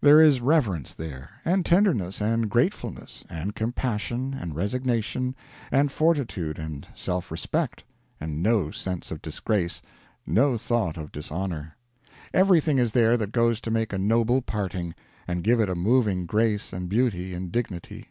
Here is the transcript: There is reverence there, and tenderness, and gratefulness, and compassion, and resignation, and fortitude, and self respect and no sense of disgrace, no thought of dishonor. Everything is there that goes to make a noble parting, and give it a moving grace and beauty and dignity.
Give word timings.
There 0.00 0.20
is 0.20 0.40
reverence 0.40 0.94
there, 0.94 1.30
and 1.44 1.66
tenderness, 1.66 2.20
and 2.22 2.48
gratefulness, 2.48 3.24
and 3.28 3.56
compassion, 3.56 4.32
and 4.40 4.54
resignation, 4.54 5.34
and 5.72 5.90
fortitude, 5.90 6.60
and 6.60 6.86
self 6.94 7.28
respect 7.28 7.82
and 8.20 8.40
no 8.40 8.70
sense 8.70 9.10
of 9.10 9.20
disgrace, 9.20 9.82
no 10.24 10.56
thought 10.56 10.96
of 10.96 11.10
dishonor. 11.10 11.76
Everything 12.32 12.78
is 12.78 12.92
there 12.92 13.16
that 13.16 13.32
goes 13.32 13.60
to 13.62 13.72
make 13.72 13.92
a 13.92 13.98
noble 13.98 14.42
parting, 14.42 14.94
and 15.26 15.42
give 15.42 15.58
it 15.58 15.68
a 15.68 15.74
moving 15.74 16.24
grace 16.24 16.72
and 16.72 16.88
beauty 16.88 17.34
and 17.34 17.50
dignity. 17.50 18.10